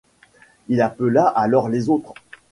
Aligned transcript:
Il 0.67 0.81
appela 0.81 1.25
alors 1.27 1.69
les 1.69 1.89
autres. 1.89 2.15